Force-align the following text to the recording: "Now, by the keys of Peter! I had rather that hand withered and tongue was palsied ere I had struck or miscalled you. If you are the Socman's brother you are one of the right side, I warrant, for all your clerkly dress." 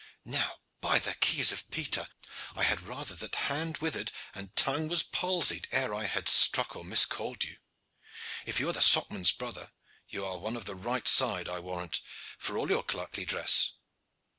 "Now, 0.25 0.57
by 0.79 0.97
the 0.97 1.13
keys 1.13 1.51
of 1.51 1.69
Peter! 1.69 2.07
I 2.55 2.63
had 2.63 2.81
rather 2.81 3.13
that 3.17 3.35
hand 3.35 3.77
withered 3.77 4.11
and 4.33 4.55
tongue 4.55 4.87
was 4.87 5.03
palsied 5.03 5.67
ere 5.71 5.93
I 5.93 6.05
had 6.05 6.27
struck 6.27 6.75
or 6.75 6.83
miscalled 6.83 7.43
you. 7.43 7.57
If 8.47 8.59
you 8.59 8.67
are 8.69 8.73
the 8.73 8.81
Socman's 8.81 9.31
brother 9.31 9.69
you 10.07 10.25
are 10.25 10.39
one 10.39 10.57
of 10.57 10.65
the 10.65 10.73
right 10.73 11.07
side, 11.07 11.47
I 11.47 11.59
warrant, 11.59 12.01
for 12.39 12.57
all 12.57 12.71
your 12.71 12.81
clerkly 12.81 13.25
dress." 13.27 13.73